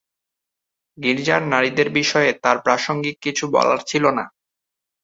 গির্জার 0.97 1.41
নারীদের 1.47 1.87
বিষয়ে 1.91 2.29
তার 2.43 2.57
প্রাসঙ্গিক 2.59 3.15
কিছু 3.21 3.43
বলার 3.55 3.79
ছিল 3.87 4.03
না। 4.17 4.25